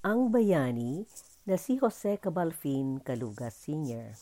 ang 0.00 0.32
bayani 0.32 1.04
na 1.44 1.60
si 1.60 1.76
Jose 1.76 2.16
Cabalfin 2.16 3.04
Calugas 3.04 3.52
Sr. 3.68 4.16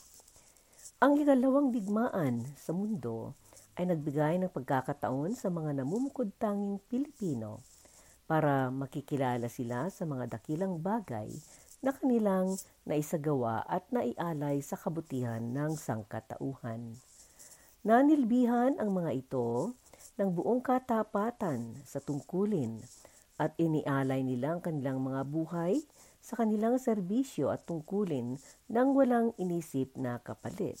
Ang 0.99 1.23
ikalawang 1.23 1.71
digmaan 1.71 2.43
sa 2.59 2.75
mundo 2.75 3.31
ay 3.79 3.87
nagbigay 3.87 4.43
ng 4.43 4.51
pagkakataon 4.51 5.39
sa 5.39 5.47
mga 5.47 5.79
namumukod 5.79 6.35
tanging 6.35 6.83
Pilipino 6.91 7.63
para 8.27 8.67
makikilala 8.67 9.47
sila 9.47 9.87
sa 9.87 10.03
mga 10.03 10.35
dakilang 10.35 10.83
bagay 10.83 11.31
na 11.79 11.95
kanilang 11.95 12.59
naisagawa 12.83 13.63
at 13.63 13.87
naialay 13.87 14.59
sa 14.59 14.75
kabutihan 14.75 15.39
ng 15.39 15.79
sangkatauhan. 15.79 16.99
Nanilbihan 17.87 18.75
ang 18.83 18.99
mga 18.99 19.15
ito 19.15 19.71
ng 20.19 20.27
buong 20.27 20.59
katapatan 20.59 21.79
sa 21.87 22.03
tungkulin 22.03 22.83
at 23.39 23.55
inialay 23.55 24.21
nila 24.21 24.59
ang 24.59 24.61
kanilang 24.61 24.99
mga 24.99 25.23
buhay 25.25 25.79
sa 26.19 26.35
kanilang 26.35 26.75
serbisyo 26.75 27.49
at 27.49 27.63
tungkulin 27.63 28.35
nang 28.67 28.91
walang 28.91 29.31
inisip 29.39 29.95
na 29.95 30.19
kapalit. 30.19 30.77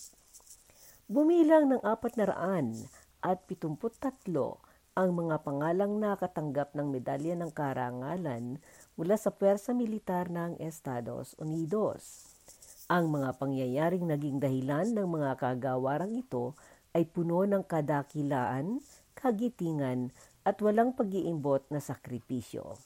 Bumilang 1.09 1.71
ng 1.71 1.81
apat 1.81 2.19
na 2.19 2.29
raan 2.29 2.75
at 3.23 3.47
pitumput 3.49 3.97
tatlo 3.97 4.61
ang 4.99 5.15
mga 5.15 5.47
pangalang 5.47 5.95
nakatanggap 5.95 6.75
ng 6.75 6.91
medalya 6.91 7.33
ng 7.39 7.49
karangalan 7.55 8.59
mula 8.99 9.15
sa 9.15 9.31
Pwersa 9.31 9.71
Militar 9.71 10.27
ng 10.27 10.59
Estados 10.59 11.39
Unidos. 11.39 12.27
Ang 12.91 13.07
mga 13.15 13.39
pangyayaring 13.39 14.05
naging 14.11 14.43
dahilan 14.43 14.91
ng 14.91 15.07
mga 15.07 15.39
kagawarang 15.39 16.19
ito 16.19 16.51
ay 16.91 17.07
puno 17.07 17.47
ng 17.47 17.63
kadakilaan, 17.63 18.83
kagitingan 19.19 20.15
at 20.47 20.63
walang 20.63 20.95
pag-iimbot 20.95 21.67
na 21.67 21.83
sakripisyo. 21.83 22.79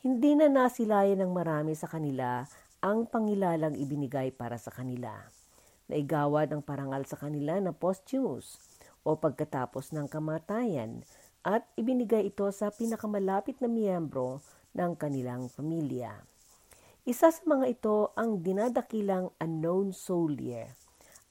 Hindi 0.00 0.34
na 0.34 0.48
nasilayan 0.48 1.20
ng 1.20 1.32
marami 1.36 1.76
sa 1.76 1.86
kanila 1.86 2.42
ang 2.80 3.06
pangilalang 3.06 3.76
ibinigay 3.76 4.34
para 4.34 4.56
sa 4.56 4.72
kanila. 4.72 5.14
Naigawad 5.92 6.50
ang 6.50 6.64
parangal 6.64 7.04
sa 7.04 7.20
kanila 7.20 7.60
na 7.60 7.70
posthumous 7.70 8.58
o 9.04 9.14
pagkatapos 9.14 9.92
ng 9.92 10.08
kamatayan 10.08 11.04
at 11.46 11.68
ibinigay 11.78 12.32
ito 12.32 12.48
sa 12.50 12.72
pinakamalapit 12.72 13.60
na 13.60 13.68
miyembro 13.68 14.42
ng 14.72 14.96
kanilang 14.96 15.52
pamilya. 15.52 16.16
Isa 17.02 17.34
sa 17.34 17.42
mga 17.42 17.66
ito 17.66 18.14
ang 18.14 18.46
dinadakilang 18.46 19.34
unknown 19.42 19.90
soldier. 19.90 20.70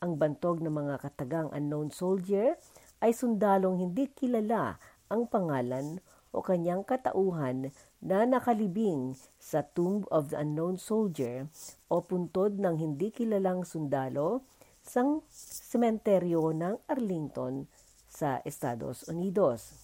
Ang 0.03 0.19
bantog 0.19 0.59
ng 0.59 0.71
mga 0.71 0.99
katagang 0.99 1.47
unknown 1.55 1.95
soldier 1.95 2.59
ay 3.01 3.11
sundalong 3.11 3.81
hindi 3.81 4.07
kilala 4.13 4.77
ang 5.11 5.27
pangalan 5.27 5.99
o 6.31 6.39
kanyang 6.39 6.87
katauhan 6.87 7.75
na 7.99 8.23
nakalibing 8.23 9.19
sa 9.35 9.65
Tomb 9.65 10.07
of 10.07 10.31
the 10.31 10.39
Unknown 10.39 10.79
Soldier 10.79 11.51
o 11.91 11.99
puntod 11.99 12.55
ng 12.55 12.79
hindi 12.79 13.11
kilalang 13.11 13.67
sundalo 13.67 14.47
sa 14.79 15.03
sementeryo 15.29 16.55
ng 16.55 16.87
Arlington 16.87 17.67
sa 18.07 18.39
Estados 18.47 19.05
Unidos. 19.11 19.75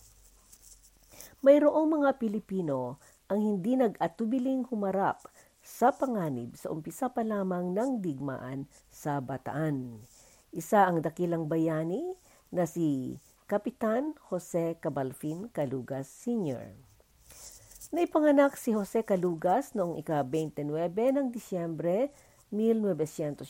Mayroong 1.45 2.01
mga 2.01 2.17
Pilipino 2.17 2.97
ang 3.29 3.43
hindi 3.43 3.75
nag-atubiling 3.77 4.71
humarap 4.71 5.27
sa 5.61 5.91
panganib 5.91 6.55
sa 6.55 6.71
umpisa 6.71 7.11
pa 7.11 7.21
lamang 7.27 7.75
ng 7.75 7.99
digmaan 7.99 8.65
sa 8.87 9.19
Bataan. 9.19 9.99
Isa 10.55 10.87
ang 10.87 11.03
dakilang 11.03 11.45
bayani 11.51 12.15
na 12.51 12.63
si 12.63 13.19
Kapitan 13.47 14.15
Jose 14.31 14.75
Cabalfin 14.79 15.51
Calugas 15.51 16.07
Sr. 16.07 16.75
Naipanganak 17.95 18.59
si 18.59 18.75
Jose 18.75 18.99
Calugas 19.07 19.71
noong 19.71 19.95
ika-29 20.03 20.91
ng 20.91 21.27
Disyembre 21.31 22.11
1907 22.51 23.47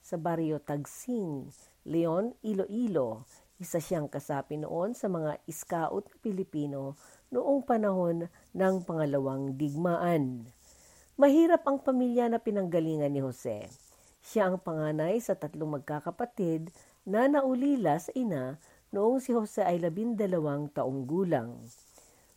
sa 0.00 0.16
baryo 0.20 0.60
Tagsing, 0.60 1.48
Leon, 1.88 2.36
Iloilo. 2.44 3.24
Isa 3.60 3.80
siyang 3.80 4.08
kasapi 4.08 4.60
noon 4.60 4.96
sa 4.96 5.08
mga 5.08 5.40
iskaut 5.48 6.08
na 6.08 6.16
Pilipino 6.20 6.96
noong 7.32 7.64
panahon 7.64 8.28
ng 8.56 8.74
pangalawang 8.84 9.56
digmaan. 9.56 10.48
Mahirap 11.20 11.64
ang 11.68 11.80
pamilya 11.80 12.32
na 12.32 12.40
pinanggalingan 12.40 13.12
ni 13.12 13.20
Jose. 13.20 13.68
Siya 14.20 14.52
ang 14.52 14.60
panganay 14.60 15.16
sa 15.20 15.36
tatlong 15.36 15.80
magkakapatid 15.80 16.72
na 17.10 17.26
naulila 17.26 17.98
sa 17.98 18.14
ina 18.14 18.54
noong 18.94 19.18
si 19.18 19.34
Jose 19.34 19.66
ay 19.66 19.82
labindalawang 19.82 20.70
taong 20.70 21.02
gulang. 21.10 21.66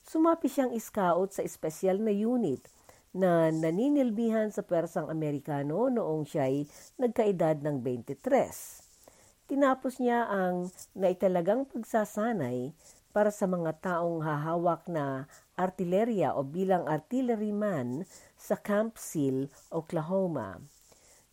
Sumapi 0.01 0.49
siyang 0.49 0.73
scout 0.81 1.37
sa 1.37 1.45
espesyal 1.45 2.01
na 2.01 2.09
unit 2.09 2.65
na 3.13 3.53
naninilbihan 3.53 4.49
sa 4.49 4.65
Persang 4.65 5.13
Amerikano 5.13 5.93
noong 5.93 6.25
siya 6.25 6.49
ay 6.49 6.65
nagkaedad 6.97 7.61
ng 7.61 7.85
23. 7.85 9.45
Tinapos 9.45 10.01
niya 10.01 10.25
ang 10.25 10.73
naitalagang 10.97 11.69
pagsasanay 11.69 12.73
para 13.13 13.29
sa 13.29 13.45
mga 13.45 13.77
taong 13.77 14.25
hahawak 14.25 14.89
na 14.89 15.29
artilerya 15.53 16.33
o 16.33 16.41
bilang 16.41 16.89
artilleryman 16.89 18.09
sa 18.33 18.57
Camp 18.57 18.97
Seal, 18.97 19.53
Oklahoma. 19.69 20.57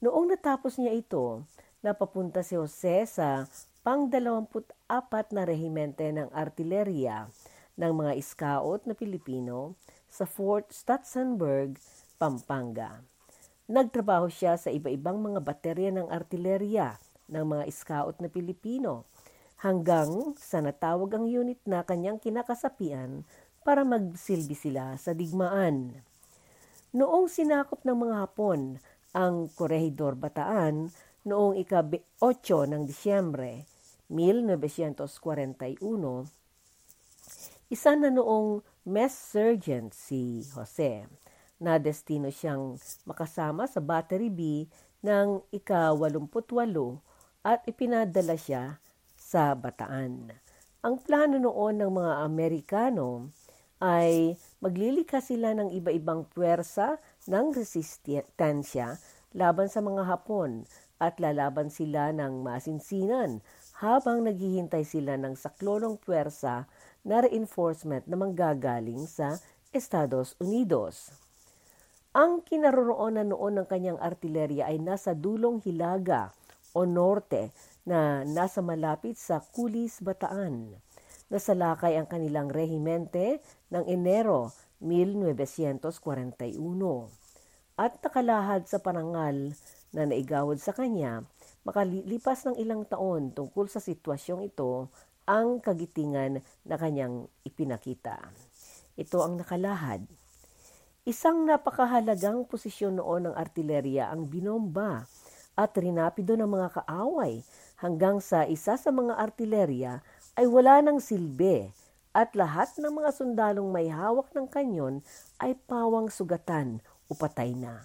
Noong 0.04 0.36
natapos 0.36 0.76
niya 0.76 0.92
ito, 0.92 1.48
napapunta 1.80 2.44
si 2.44 2.60
Jose 2.60 3.08
sa 3.08 3.48
pang-24 3.80 5.32
na 5.32 5.42
rehimente 5.48 6.04
ng 6.12 6.28
artilerya 6.28 7.32
ng 7.80 7.92
mga 7.96 8.12
scout 8.20 8.84
na 8.84 8.92
Pilipino 8.92 9.80
sa 10.04 10.28
Fort 10.28 10.68
Stutzenberg, 10.68 11.80
Pampanga. 12.20 13.00
Nagtrabaho 13.64 14.28
siya 14.28 14.60
sa 14.60 14.68
iba-ibang 14.68 15.16
mga 15.16 15.40
baterya 15.40 15.88
ng 15.94 16.12
artilerya 16.12 17.00
ng 17.32 17.44
mga 17.46 17.64
scout 17.72 18.20
na 18.20 18.28
Pilipino 18.28 19.08
hanggang 19.64 20.36
sa 20.36 20.60
natawag 20.60 21.16
ang 21.16 21.24
unit 21.24 21.60
na 21.64 21.80
kanyang 21.80 22.20
kinakasapian 22.20 23.24
para 23.64 23.86
magsilbi 23.86 24.56
sila 24.56 24.98
sa 25.00 25.16
digmaan. 25.16 26.04
Noong 26.90 27.30
sinakop 27.30 27.86
ng 27.86 27.96
mga 28.08 28.14
Hapon 28.26 28.82
ang 29.14 29.48
Corregidor 29.54 30.18
Bataan 30.18 30.90
noong 31.24 31.56
ika-8 31.60 32.70
ng 32.70 32.82
Disyembre 32.88 33.68
1941, 34.08 35.76
isa 37.70 37.92
na 37.94 38.10
noong 38.10 38.64
mess 38.88 39.14
sergeant 39.14 39.94
si 39.94 40.42
Jose 40.56 41.06
na 41.60 41.76
destino 41.76 42.32
siyang 42.32 42.80
makasama 43.04 43.68
sa 43.68 43.78
Battery 43.78 44.32
B 44.32 44.64
ng 45.04 45.44
ika-88 45.52 47.44
at 47.44 47.60
ipinadala 47.68 48.34
siya 48.34 48.80
sa 49.14 49.54
Bataan. 49.54 50.32
Ang 50.80 50.94
plano 51.04 51.36
noon 51.36 51.84
ng 51.84 51.92
mga 51.92 52.14
Amerikano 52.24 53.28
ay 53.80 54.36
maglilikha 54.64 55.20
sila 55.20 55.52
ng 55.56 55.72
iba-ibang 55.76 56.24
puwersa 56.28 57.00
ng 57.28 57.52
resistensya 57.52 58.96
laban 59.30 59.70
sa 59.70 59.78
mga 59.78 60.10
Hapon 60.10 60.66
at 60.98 61.22
lalaban 61.22 61.70
sila 61.70 62.10
ng 62.10 62.42
masinsinan 62.42 63.38
habang 63.78 64.26
naghihintay 64.26 64.84
sila 64.84 65.16
ng 65.16 65.38
saklolong 65.38 65.96
puwersa 65.96 66.66
na 67.06 67.24
reinforcement 67.24 68.04
na 68.04 68.18
manggagaling 68.18 69.08
sa 69.08 69.40
Estados 69.72 70.36
Unidos. 70.42 71.14
Ang 72.10 72.42
kinaroroonan 72.42 73.30
noon 73.30 73.62
ng 73.62 73.66
kanyang 73.70 74.02
artilerya 74.02 74.66
ay 74.66 74.82
nasa 74.82 75.14
dulong 75.14 75.62
Hilaga 75.62 76.34
o 76.74 76.82
Norte 76.82 77.54
na 77.86 78.26
nasa 78.26 78.58
malapit 78.60 79.14
sa 79.14 79.38
Kulis, 79.38 80.02
Bataan. 80.02 80.74
Nasalakay 81.30 81.94
ang 81.94 82.10
kanilang 82.10 82.50
rehimente 82.50 83.38
ng 83.70 83.86
Enero 83.86 84.50
1941 84.82 87.19
at 87.80 87.96
nakalahad 88.04 88.68
sa 88.68 88.76
parangal 88.76 89.56
na 89.96 90.04
naigawad 90.04 90.60
sa 90.60 90.76
kanya, 90.76 91.24
makalipas 91.64 92.44
ng 92.44 92.60
ilang 92.60 92.84
taon 92.84 93.32
tungkol 93.32 93.72
sa 93.72 93.80
sitwasyong 93.80 94.44
ito, 94.52 94.92
ang 95.24 95.64
kagitingan 95.64 96.44
na 96.68 96.76
kanyang 96.76 97.24
ipinakita. 97.40 98.20
Ito 99.00 99.24
ang 99.24 99.40
nakalahad. 99.40 100.04
Isang 101.08 101.48
napakahalagang 101.48 102.44
posisyon 102.44 103.00
noon 103.00 103.32
ng 103.32 103.34
artilerya 103.40 104.12
ang 104.12 104.28
binomba 104.28 105.08
at 105.56 105.72
rinapido 105.72 106.36
ng 106.36 106.52
mga 106.52 106.84
kaaway 106.84 107.40
hanggang 107.80 108.20
sa 108.20 108.44
isa 108.44 108.76
sa 108.76 108.92
mga 108.92 109.16
artilerya 109.16 110.04
ay 110.36 110.44
wala 110.44 110.84
ng 110.84 111.00
silbi 111.00 111.72
at 112.12 112.36
lahat 112.36 112.76
ng 112.76 112.92
mga 112.92 113.10
sundalong 113.16 113.72
may 113.72 113.88
hawak 113.88 114.28
ng 114.36 114.44
kanyon 114.52 115.00
ay 115.40 115.56
pawang 115.64 116.12
sugatan 116.12 116.84
o 117.10 117.14
na. 117.58 117.82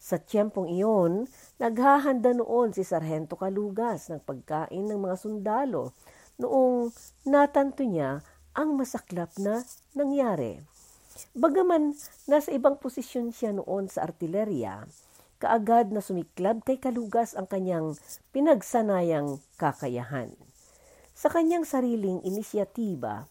Sa 0.00 0.16
tiyempong 0.16 0.72
iyon, 0.72 1.28
naghahanda 1.60 2.32
noon 2.32 2.72
si 2.72 2.86
Sargento 2.88 3.36
Kalugas 3.36 4.08
ng 4.08 4.24
pagkain 4.24 4.88
ng 4.88 4.96
mga 4.96 5.16
sundalo 5.20 5.92
noong 6.40 6.92
natanto 7.28 7.84
niya 7.84 8.24
ang 8.56 8.76
masaklap 8.76 9.32
na 9.36 9.60
nangyari. 9.92 10.60
Bagaman 11.32 11.96
nasa 12.28 12.52
ibang 12.52 12.76
posisyon 12.76 13.32
siya 13.32 13.56
noon 13.56 13.88
sa 13.88 14.04
artilerya, 14.04 14.84
kaagad 15.40 15.92
na 15.92 16.04
sumiklab 16.04 16.64
kay 16.64 16.76
Kalugas 16.80 17.36
ang 17.36 17.48
kanyang 17.48 17.96
pinagsanayang 18.32 19.40
kakayahan. 19.60 20.32
Sa 21.16 21.32
kanyang 21.32 21.64
sariling 21.64 22.20
inisyatiba, 22.20 23.24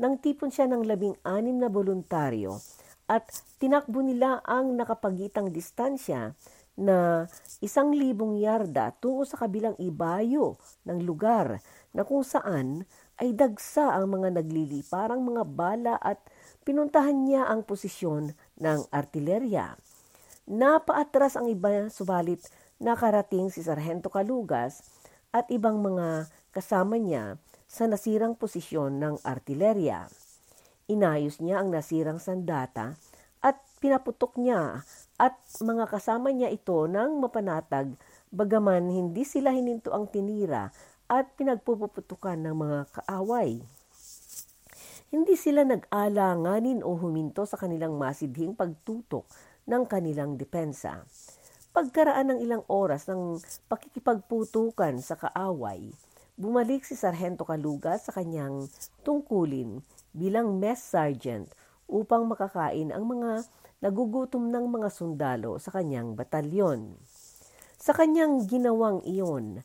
nang 0.00 0.16
tipon 0.20 0.52
siya 0.52 0.68
ng 0.68 0.84
labing 0.84 1.16
anim 1.24 1.56
na 1.60 1.68
voluntaryo 1.68 2.60
at 3.10 3.26
tinakbo 3.58 4.06
nila 4.06 4.38
ang 4.46 4.78
nakapagitang 4.78 5.50
distansya 5.50 6.38
na 6.78 7.26
isang 7.58 7.90
libong 7.90 8.38
yarda 8.38 8.94
tungo 9.02 9.26
sa 9.26 9.34
kabilang 9.34 9.74
ibayo 9.82 10.54
ng 10.86 11.02
lugar 11.02 11.58
na 11.90 12.06
kung 12.06 12.22
saan 12.22 12.86
ay 13.18 13.34
dagsa 13.34 13.90
ang 13.98 14.14
mga 14.14 14.38
nagliliparang 14.38 15.20
mga 15.20 15.42
bala 15.42 15.94
at 15.98 16.22
pinuntahan 16.62 17.26
niya 17.26 17.50
ang 17.50 17.66
posisyon 17.66 18.32
ng 18.62 18.80
artilerya. 18.94 19.74
Napaatras 20.46 21.34
ang 21.34 21.50
iba 21.50 21.90
subalit 21.90 22.46
nakarating 22.80 23.52
si 23.52 23.60
Sargento 23.60 24.08
Kalugas 24.08 24.86
at 25.34 25.50
ibang 25.52 25.82
mga 25.82 26.30
kasama 26.54 26.96
niya 26.96 27.36
sa 27.68 27.84
nasirang 27.90 28.38
posisyon 28.38 28.98
ng 29.02 29.14
artilerya. 29.22 30.08
Inayos 30.90 31.38
niya 31.38 31.62
ang 31.62 31.70
nasirang 31.70 32.18
sandata 32.18 32.98
at 33.38 33.62
pinaputok 33.78 34.34
niya 34.42 34.82
at 35.22 35.38
mga 35.62 35.86
kasama 35.86 36.34
niya 36.34 36.50
ito 36.50 36.90
ng 36.90 37.22
mapanatag 37.22 37.94
bagaman 38.34 38.90
hindi 38.90 39.22
sila 39.22 39.54
hininto 39.54 39.94
ang 39.94 40.10
tinira 40.10 40.74
at 41.06 41.30
pinagpuputukan 41.38 42.42
ng 42.42 42.56
mga 42.58 42.78
kaaway. 42.90 43.62
Hindi 45.14 45.34
sila 45.38 45.62
nag-alanganin 45.62 46.82
o 46.82 46.98
huminto 46.98 47.46
sa 47.46 47.54
kanilang 47.54 47.94
masidhing 47.94 48.58
pagtutok 48.58 49.30
ng 49.70 49.86
kanilang 49.86 50.34
depensa. 50.34 51.06
Pagkaraan 51.70 52.34
ng 52.34 52.38
ilang 52.42 52.66
oras 52.66 53.06
ng 53.06 53.38
pakikipagputukan 53.70 54.98
sa 54.98 55.14
kaaway, 55.14 55.86
bumalik 56.34 56.82
si 56.82 56.98
Sargento 56.98 57.46
Kaluga 57.46 57.94
sa 57.98 58.10
kanyang 58.10 58.66
tungkulin 59.06 59.82
bilang 60.14 60.58
mess 60.58 60.82
sergeant 60.82 61.50
upang 61.90 62.26
makakain 62.26 62.94
ang 62.94 63.06
mga 63.06 63.46
nagugutom 63.80 64.52
ng 64.52 64.66
mga 64.70 64.88
sundalo 64.92 65.56
sa 65.56 65.72
kanyang 65.72 66.12
batalyon. 66.14 66.94
Sa 67.80 67.96
kanyang 67.96 68.44
ginawang 68.44 69.00
iyon, 69.08 69.64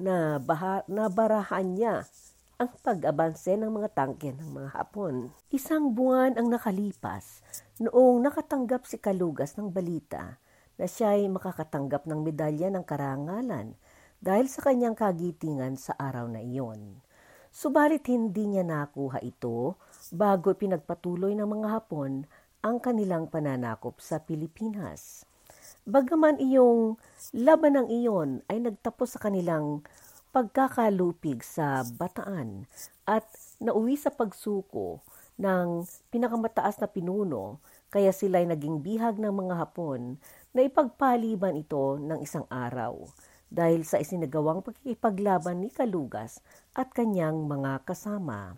na 0.00 0.40
baha, 0.40 0.82
nabarahan 0.88 1.76
niya 1.76 2.08
ang 2.56 2.72
pag-abanse 2.84 3.56
ng 3.56 3.68
mga 3.68 3.88
tangke 3.92 4.32
ng 4.32 4.48
mga 4.52 4.68
Hapon. 4.76 5.32
Isang 5.52 5.92
buwan 5.96 6.36
ang 6.36 6.48
nakalipas 6.48 7.44
noong 7.80 8.20
nakatanggap 8.24 8.84
si 8.84 9.00
Kalugas 9.00 9.56
ng 9.56 9.72
balita 9.72 10.40
na 10.80 10.88
siya 10.88 11.16
ay 11.16 11.28
makakatanggap 11.28 12.08
ng 12.08 12.20
medalya 12.20 12.68
ng 12.72 12.84
karangalan 12.84 13.76
dahil 14.20 14.48
sa 14.48 14.60
kanyang 14.64 14.96
kagitingan 14.96 15.80
sa 15.80 15.96
araw 15.96 16.28
na 16.28 16.44
iyon. 16.44 17.00
Subalit 17.50 18.06
hindi 18.06 18.46
niya 18.46 18.62
nakuha 18.62 19.18
ito 19.26 19.74
bago 20.14 20.54
pinagpatuloy 20.54 21.34
ng 21.34 21.50
mga 21.50 21.68
Hapon 21.74 22.22
ang 22.62 22.78
kanilang 22.78 23.26
pananakop 23.26 23.98
sa 23.98 24.22
Pilipinas. 24.22 25.26
Bagaman 25.82 26.38
iyong 26.38 26.94
laban 27.34 27.74
ng 27.74 27.88
iyon 27.90 28.30
ay 28.46 28.62
nagtapos 28.62 29.18
sa 29.18 29.22
kanilang 29.26 29.82
pagkakalupig 30.30 31.42
sa 31.42 31.82
bataan 31.98 32.70
at 33.02 33.26
nauwi 33.58 33.98
sa 33.98 34.14
pagsuko 34.14 35.02
ng 35.34 35.82
pinakamataas 36.14 36.78
na 36.78 36.86
pinuno 36.86 37.58
kaya 37.90 38.14
sila 38.14 38.38
ay 38.38 38.46
naging 38.46 38.78
bihag 38.78 39.18
ng 39.18 39.34
mga 39.34 39.58
Hapon 39.58 40.22
na 40.54 40.62
ipagpaliban 40.62 41.58
ito 41.58 41.98
ng 41.98 42.22
isang 42.22 42.46
araw 42.46 43.10
dahil 43.50 43.82
sa 43.82 43.98
isinagawang 43.98 44.62
pagkikipaglaban 44.62 45.60
ni 45.60 45.68
Kalugas 45.74 46.38
at 46.72 46.94
kanyang 46.94 47.50
mga 47.50 47.82
kasama. 47.82 48.54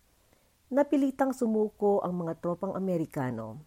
napilitang 0.70 1.30
sumuko 1.30 2.02
ang 2.02 2.26
mga 2.26 2.42
tropang 2.42 2.74
Amerikano. 2.74 3.62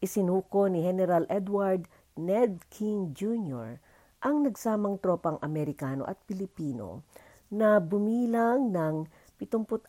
Isinuko 0.00 0.72
ni 0.72 0.80
General 0.80 1.28
Edward 1.28 1.84
Ned 2.16 2.64
King 2.72 3.12
Jr. 3.12 3.76
ang 4.24 4.44
nagsamang 4.44 5.00
tropang 5.00 5.36
Amerikano 5.40 6.08
at 6.08 6.16
Pilipino 6.24 7.04
na 7.52 7.80
bumilang 7.80 8.72
ng 8.72 9.08
76,000 9.40 9.88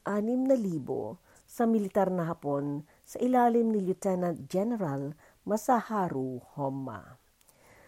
sa 1.52 1.68
militar 1.68 2.08
na 2.08 2.32
Hapon 2.32 2.88
sa 3.04 3.20
ilalim 3.20 3.76
ni 3.76 3.84
Lieutenant 3.84 4.40
General 4.48 5.12
Masaharu 5.42 6.38
Homma. 6.54 7.18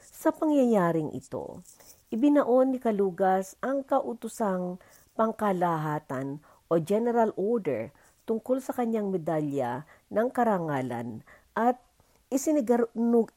Sa 0.02 0.34
pangyayaring 0.34 1.14
ito, 1.14 1.62
ibinaon 2.10 2.74
ni 2.74 2.82
Kalugas 2.82 3.54
ang 3.62 3.86
kautusang 3.86 4.82
pangkalahatan 5.14 6.42
o 6.66 6.82
General 6.82 7.30
Order 7.38 7.94
tungkol 8.26 8.58
sa 8.58 8.74
kanyang 8.74 9.14
medalya 9.14 9.86
ng 10.10 10.34
karangalan 10.34 11.22
at 11.54 11.78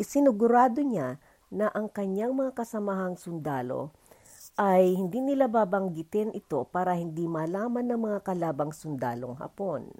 isinugurado 0.00 0.80
niya 0.80 1.20
na 1.52 1.68
ang 1.76 1.92
kanyang 1.92 2.32
mga 2.32 2.56
kasamahang 2.56 3.20
sundalo 3.20 3.92
ay 4.56 4.96
hindi 4.96 5.20
nila 5.20 5.44
babanggitin 5.44 6.32
ito 6.32 6.64
para 6.72 6.96
hindi 6.96 7.28
malaman 7.28 7.84
ng 7.84 8.00
mga 8.00 8.18
kalabang 8.24 8.72
sundalong 8.72 9.36
Hapon. 9.36 9.92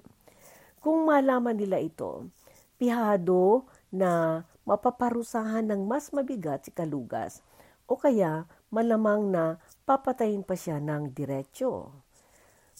Kung 0.81 1.05
malaman 1.05 1.53
nila 1.53 1.77
ito, 1.77 2.33
pihado 2.81 3.69
na 3.93 4.43
mapaparusahan 4.67 5.63
ng 5.67 5.87
mas 5.87 6.11
mabigat 6.11 6.67
si 6.67 6.71
Kalugas 6.75 7.39
o 7.87 7.95
kaya 7.95 8.43
malamang 8.67 9.31
na 9.31 9.57
papatayin 9.87 10.43
pa 10.43 10.59
siya 10.59 10.83
ng 10.83 11.15
diretsyo. 11.15 11.95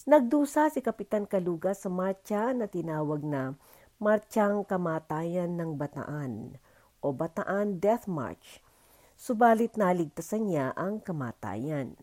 Nagdusa 0.04 0.68
si 0.68 0.84
Kapitan 0.84 1.24
Kalugas 1.24 1.84
sa 1.84 1.90
marcha 1.92 2.52
na 2.52 2.68
tinawag 2.68 3.24
na 3.24 3.56
Marchang 3.98 4.62
Kamatayan 4.62 5.58
ng 5.58 5.74
Bataan 5.74 6.54
o 7.02 7.10
Bataan 7.10 7.82
Death 7.82 8.06
March, 8.06 8.62
subalit 9.18 9.74
naligtasan 9.74 10.46
niya 10.46 10.70
ang 10.78 11.02
kamatayan. 11.02 11.98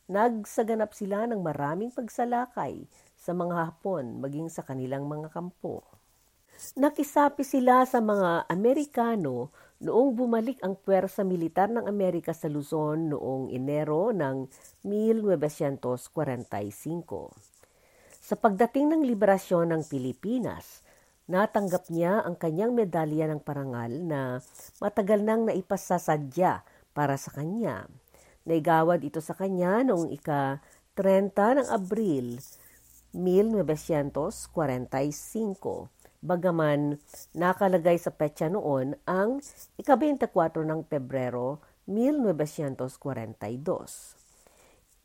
Nagsaganap 0.05 0.93
sila 0.93 1.25
ng 1.25 1.41
maraming 1.41 1.89
pagsalakay 1.89 2.85
sa 3.17 3.33
mga 3.33 3.57
Hapon 3.57 4.21
maging 4.21 4.53
sa 4.53 4.61
kanilang 4.61 5.09
mga 5.09 5.33
kampo. 5.33 5.81
Nakisapi 6.77 7.41
sila 7.41 7.89
sa 7.89 8.05
mga 8.05 8.45
Amerikano 8.53 9.49
noong 9.81 10.13
bumalik 10.13 10.61
ang 10.61 10.77
puwersa 10.77 11.25
militar 11.25 11.73
ng 11.73 11.89
Amerika 11.89 12.37
sa 12.37 12.53
Luzon 12.53 13.17
noong 13.17 13.49
Enero 13.49 14.13
ng 14.13 14.45
1945. 14.85 15.97
Sa 18.21 18.37
pagdating 18.37 18.93
ng 18.93 19.03
liberasyon 19.09 19.73
ng 19.73 19.89
Pilipinas, 19.89 20.85
natanggap 21.33 21.89
niya 21.89 22.21
ang 22.21 22.37
kanyang 22.37 22.77
medalya 22.77 23.25
ng 23.33 23.41
parangal 23.41 23.93
na 24.05 24.45
matagal 24.85 25.25
nang 25.25 25.49
naipasasadya 25.49 26.61
para 26.93 27.17
sa 27.17 27.33
kanya. 27.33 27.89
Naigawad 28.45 29.01
ito 29.01 29.25
sa 29.25 29.33
kanya 29.33 29.81
noong 29.81 30.13
ika-30 30.21 31.65
ng 31.65 31.69
Abril 31.73 32.37
1945, 33.17 34.93
bagaman 36.21 37.01
nakalagay 37.33 37.97
sa 37.97 38.13
petsa 38.13 38.53
noon 38.53 39.01
ang 39.09 39.41
ika-24 39.81 40.61
ng 40.61 40.85
Pebrero 40.85 41.65
1942. 41.89 43.65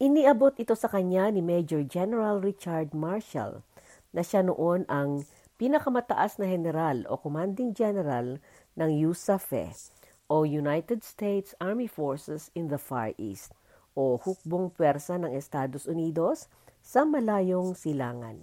Iniabot 0.03 0.59
ito 0.59 0.75
sa 0.75 0.91
kanya 0.91 1.31
ni 1.31 1.39
Major 1.39 1.87
General 1.87 2.43
Richard 2.43 2.91
Marshall 2.91 3.63
na 4.11 4.19
siya 4.19 4.43
noon 4.43 4.83
ang 4.91 5.23
pinakamataas 5.55 6.43
na 6.43 6.51
general 6.51 7.07
o 7.07 7.15
commanding 7.15 7.71
general 7.71 8.43
ng 8.75 8.91
USAFE 9.07 9.95
o 10.29 10.45
United 10.45 11.01
States 11.01 11.57
Army 11.57 11.89
Forces 11.89 12.53
in 12.53 12.69
the 12.69 12.77
Far 12.77 13.17
East 13.17 13.51
o 13.97 14.21
hukbong 14.21 14.69
pwersa 14.69 15.17
ng 15.17 15.33
Estados 15.33 15.89
Unidos 15.89 16.45
sa 16.85 17.03
malayong 17.03 17.73
silangan. 17.73 18.37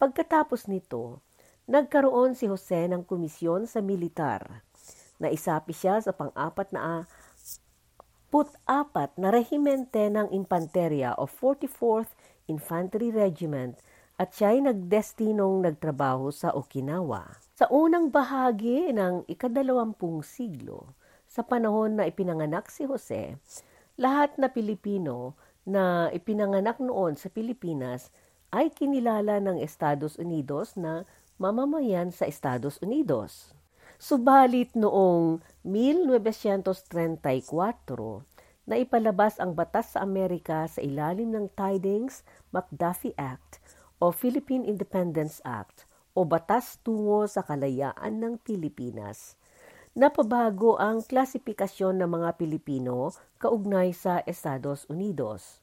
Pagkatapos 0.00 0.66
nito, 0.66 1.20
nagkaroon 1.68 2.32
si 2.32 2.48
Jose 2.48 2.88
ng 2.88 3.04
komisyon 3.04 3.68
sa 3.68 3.84
militar. 3.84 4.64
Naisapi 5.20 5.76
siya 5.76 6.00
sa 6.00 6.16
pang-apat 6.16 6.72
na 6.72 7.04
put-apat 8.32 9.12
na 9.20 9.28
rehimente 9.28 10.08
ng 10.08 10.32
infanterya 10.32 11.16
o 11.20 11.28
44th 11.28 12.12
Infantry 12.48 13.12
Regiment 13.12 13.76
at 14.16 14.32
siya 14.32 14.56
ay 14.56 14.64
nagdestinong 14.64 15.64
nagtrabaho 15.64 16.32
sa 16.32 16.52
Okinawa. 16.56 17.47
Sa 17.58 17.66
unang 17.74 18.14
bahagi 18.14 18.94
ng 18.94 19.26
ikadalawampung 19.26 20.22
siglo, 20.22 20.94
sa 21.26 21.42
panahon 21.42 21.98
na 21.98 22.06
ipinanganak 22.06 22.70
si 22.70 22.86
Jose, 22.86 23.34
lahat 23.98 24.30
na 24.38 24.46
Pilipino 24.46 25.34
na 25.66 26.06
ipinanganak 26.14 26.78
noon 26.78 27.18
sa 27.18 27.26
Pilipinas 27.26 28.14
ay 28.54 28.70
kinilala 28.70 29.42
ng 29.42 29.58
Estados 29.58 30.22
Unidos 30.22 30.78
na 30.78 31.02
mamamayan 31.34 32.14
sa 32.14 32.30
Estados 32.30 32.78
Unidos. 32.78 33.50
Subalit 33.98 34.70
noong 34.78 35.42
1934 35.66 37.42
na 38.70 38.78
ipalabas 38.78 39.42
ang 39.42 39.58
batas 39.58 39.98
sa 39.98 40.06
Amerika 40.06 40.62
sa 40.70 40.78
ilalim 40.78 41.34
ng 41.34 41.50
Tidings-McDuffie 41.58 43.18
Act 43.18 43.58
o 43.98 44.14
Philippine 44.14 44.62
Independence 44.62 45.42
Act 45.42 45.87
o 46.18 46.26
Batas 46.26 46.82
tungo 46.82 47.30
sa 47.30 47.46
kalayaan 47.46 48.18
ng 48.18 48.42
Pilipinas. 48.42 49.38
Napabago 49.94 50.74
ang 50.74 51.06
klasifikasyon 51.06 52.02
ng 52.02 52.10
mga 52.10 52.34
Pilipino 52.34 53.14
kaugnay 53.38 53.94
sa 53.94 54.18
Estados 54.26 54.82
Unidos. 54.90 55.62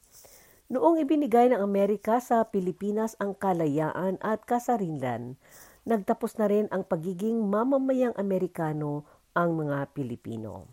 Noong 0.72 1.04
ibinigay 1.04 1.52
ng 1.52 1.60
Amerika 1.60 2.24
sa 2.24 2.48
Pilipinas 2.48 3.20
ang 3.20 3.36
kalayaan 3.36 4.16
at 4.24 4.48
kasarinlan, 4.48 5.36
nagtapos 5.84 6.40
na 6.40 6.48
rin 6.48 6.66
ang 6.72 6.88
pagiging 6.88 7.36
mamamayang 7.52 8.16
Amerikano 8.16 9.04
ang 9.36 9.60
mga 9.60 9.92
Pilipino. 9.92 10.72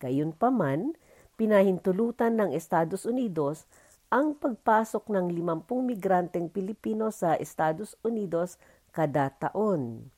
Gayunpaman, 0.00 0.96
pinahintulutan 1.36 2.40
ng 2.40 2.50
Estados 2.56 3.04
Unidos 3.04 3.68
ang 4.12 4.36
pagpasok 4.36 5.08
ng 5.08 5.32
50 5.32 5.64
migranteng 5.88 6.52
Pilipino 6.52 7.08
sa 7.08 7.32
Estados 7.38 7.96
Unidos 8.04 8.60
kada 8.92 9.32
taon. 9.32 10.12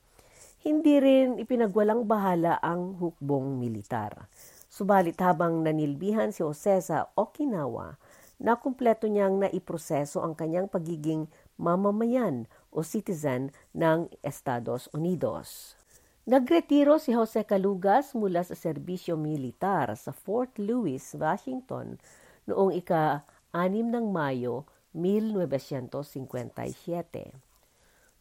Hindi 0.61 0.99
rin 0.99 1.39
ipinagwalang 1.39 2.05
bahala 2.05 2.59
ang 2.59 2.99
hukbong 2.99 3.57
militar. 3.57 4.27
Subalit 4.69 5.17
habang 5.23 5.63
nanilbihan 5.63 6.35
si 6.35 6.43
Jose 6.43 6.83
sa 6.83 7.07
Okinawa, 7.15 7.95
na 8.35 8.59
kumpleto 8.59 9.07
niyang 9.07 9.39
naiproseso 9.39 10.19
ang 10.19 10.35
kanyang 10.35 10.67
pagiging 10.67 11.31
mamamayan 11.55 12.51
o 12.67 12.83
citizen 12.83 13.55
ng 13.71 14.11
Estados 14.19 14.91
Unidos. 14.91 15.79
Nagretiro 16.25 16.97
si 16.99 17.13
Jose 17.13 17.45
Calugas 17.45 18.17
mula 18.17 18.41
sa 18.43 18.57
serbisyo 18.57 19.15
militar 19.15 19.95
sa 19.95 20.11
Fort 20.11 20.57
Lewis, 20.57 21.13
Washington 21.15 22.01
noong 22.49 22.73
ika-6 22.75 23.93
ng 23.93 24.09
Mayo 24.09 24.65
1957. 24.91 27.54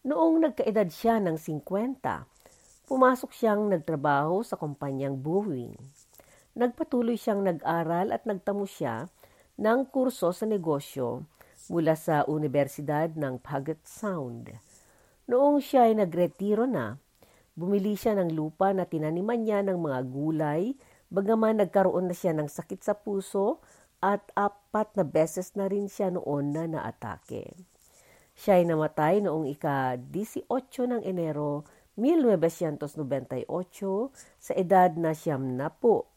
Noong 0.04 0.44
nagkaedad 0.44 0.92
siya 0.92 1.16
ng 1.16 1.40
50, 1.40 2.04
pumasok 2.92 3.32
siyang 3.32 3.72
nagtrabaho 3.72 4.44
sa 4.44 4.60
kumpanyang 4.60 5.16
Boeing. 5.16 5.72
Nagpatuloy 6.52 7.16
siyang 7.16 7.40
nag-aral 7.40 8.12
at 8.12 8.28
nagtamo 8.28 8.68
siya 8.68 9.08
ng 9.56 9.88
kurso 9.88 10.28
sa 10.36 10.44
negosyo 10.44 11.24
mula 11.72 11.96
sa 11.96 12.20
Universidad 12.28 13.16
ng 13.16 13.40
Puget 13.40 13.80
Sound. 13.88 14.52
Noong 15.24 15.64
siya 15.64 15.88
ay 15.88 15.96
nagretiro 15.96 16.68
na, 16.68 17.00
bumili 17.56 17.96
siya 17.96 18.12
ng 18.12 18.28
lupa 18.28 18.76
na 18.76 18.84
tinaniman 18.84 19.40
niya 19.40 19.64
ng 19.64 19.80
mga 19.80 20.04
gulay, 20.04 20.76
bagaman 21.08 21.64
nagkaroon 21.64 22.12
na 22.12 22.14
siya 22.14 22.36
ng 22.36 22.52
sakit 22.52 22.84
sa 22.84 22.92
puso 22.92 23.64
at 24.04 24.20
apat 24.36 25.00
na 25.00 25.04
beses 25.08 25.56
na 25.56 25.64
rin 25.64 25.88
siya 25.88 26.12
noon 26.12 26.52
na 26.52 26.68
naatake. 26.68 27.56
Siya 28.34 28.60
ay 28.60 28.66
namatay 28.66 29.22
noong 29.22 29.46
ika-18 29.54 30.46
ng 30.90 31.02
Enero 31.06 31.64
1998 31.94 33.46
sa 34.42 34.52
edad 34.58 34.90
na 34.98 35.14
siyam 35.14 35.54
na 35.54 35.70
po 35.70 36.14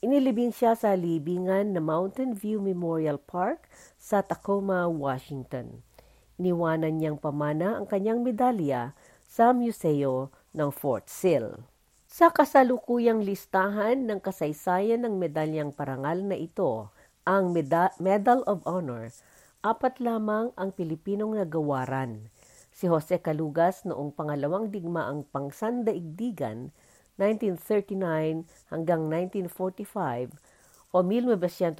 Inilibing 0.00 0.48
siya 0.48 0.72
sa 0.72 0.96
libingan 0.96 1.76
na 1.76 1.80
Mountain 1.84 2.32
View 2.32 2.56
Memorial 2.56 3.20
Park 3.20 3.68
sa 4.00 4.24
Tacoma, 4.24 4.88
Washington. 4.88 5.84
Iniwanan 6.40 6.96
niyang 6.96 7.20
pamana 7.20 7.76
ang 7.76 7.84
kanyang 7.84 8.24
medalya 8.24 8.96
sa 9.28 9.52
museo 9.52 10.32
ng 10.56 10.72
Fort 10.72 11.04
Sill. 11.12 11.52
Sa 12.08 12.32
kasalukuyang 12.32 13.20
listahan 13.20 14.08
ng 14.08 14.24
kasaysayan 14.24 15.04
ng 15.04 15.20
medalyang 15.20 15.68
parangal 15.68 16.24
na 16.24 16.40
ito, 16.40 16.88
ang 17.28 17.52
Meda- 17.52 17.92
Medal 18.00 18.40
of 18.48 18.64
Honor, 18.64 19.12
apat 19.60 20.00
lamang 20.00 20.56
ang 20.56 20.72
Pilipinong 20.72 21.36
nagawaran. 21.36 22.32
Si 22.72 22.88
Jose 22.88 23.20
Calugas 23.20 23.84
noong 23.84 24.16
pangalawang 24.16 24.72
digmaang 24.72 25.28
pangsandaigdigan 25.28 26.72
1939 27.20 28.48
hanggang 28.72 29.12
1945 29.12 30.32
o 30.96 31.04
1939 31.04 31.76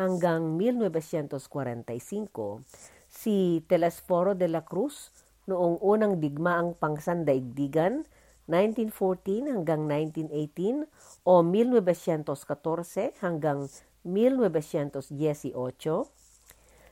hanggang 0.00 0.40
1945, 0.56 2.64
si 3.12 3.60
Telesforo 3.68 4.32
de 4.32 4.48
la 4.48 4.64
Cruz 4.64 5.12
noong 5.44 5.76
unang 5.84 6.24
digmaang 6.24 6.72
pangsandaigdigan 6.80 8.08
1914 8.48 9.52
hanggang 9.52 9.84
1918 9.84 10.88
o 11.28 11.44
1914 11.44 13.20
hanggang 13.20 13.68
1918, 14.02 15.10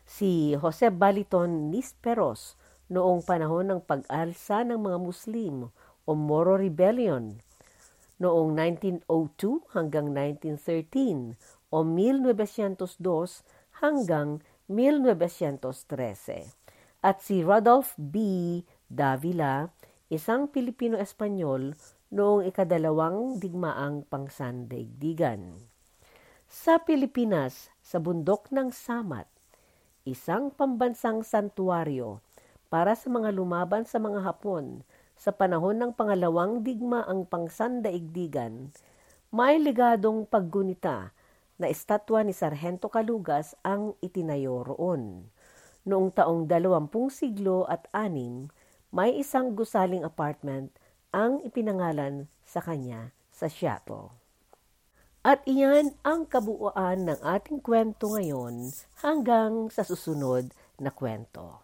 si 0.07 0.59
Jose 0.59 0.91
Baliton 0.91 1.71
Nisperos 1.71 2.59
noong 2.91 3.23
panahon 3.23 3.71
ng 3.71 3.81
pag-alsa 3.87 4.67
ng 4.67 4.79
mga 4.79 4.99
Muslim 4.99 5.71
o 6.07 6.11
Moro 6.19 6.59
Rebellion 6.59 7.39
noong 8.19 8.53
1902 9.07 9.71
hanggang 9.73 10.11
1913 10.13 11.39
o 11.71 11.87
1902 11.87 13.79
hanggang 13.81 14.43
1913 14.67 16.61
at 17.01 17.25
si 17.25 17.41
Rodolph 17.41 17.97
B. 17.97 18.61
Davila, 18.91 19.73
isang 20.13 20.51
Pilipino-Espanyol 20.51 21.79
noong 22.13 22.43
ikadalawang 22.45 23.39
digmaang 23.41 24.05
pangsandaigdigan. 24.11 25.70
Sa 26.51 26.83
Pilipinas, 26.83 27.71
sa 27.79 28.03
bundok 28.03 28.51
ng 28.51 28.75
Samat, 28.75 29.31
isang 30.03 30.51
pambansang 30.51 31.23
santuaryo 31.23 32.19
para 32.67 32.99
sa 32.99 33.07
mga 33.07 33.31
lumaban 33.31 33.87
sa 33.87 34.03
mga 34.03 34.19
Hapon 34.27 34.83
sa 35.15 35.31
panahon 35.31 35.79
ng 35.79 35.95
pangalawang 35.95 36.67
digma 36.67 37.07
ang 37.07 37.23
pangsandaigdigan, 37.23 38.67
may 39.31 39.63
legadong 39.63 40.27
paggunita 40.27 41.15
na 41.55 41.71
estatwa 41.71 42.27
ni 42.27 42.35
Sargento 42.35 42.91
Kalugas 42.91 43.55
ang 43.63 43.95
itinayo 44.03 44.67
roon. 44.67 45.31
Noong 45.87 46.11
taong 46.11 46.51
dalawampung 46.51 47.15
siglo 47.15 47.63
at 47.71 47.87
anim, 47.95 48.51
may 48.91 49.15
isang 49.23 49.55
gusaling 49.55 50.03
apartment 50.03 50.75
ang 51.15 51.47
ipinangalan 51.47 52.27
sa 52.43 52.59
kanya 52.59 53.15
sa 53.31 53.47
Seattle. 53.47 54.20
At 55.21 55.45
iyan 55.45 56.01
ang 56.01 56.25
kabuuan 56.33 57.05
ng 57.05 57.21
ating 57.21 57.61
kwento 57.61 58.09
ngayon 58.09 58.73
hanggang 59.05 59.69
sa 59.69 59.85
susunod 59.85 60.49
na 60.81 60.89
kwento. 60.89 61.61